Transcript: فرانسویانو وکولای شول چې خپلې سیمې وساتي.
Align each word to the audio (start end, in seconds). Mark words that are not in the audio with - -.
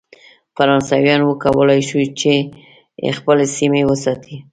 فرانسویانو 0.55 1.25
وکولای 1.27 1.81
شول 1.89 2.05
چې 2.21 2.33
خپلې 3.17 3.45
سیمې 3.57 3.81
وساتي. 3.85 4.35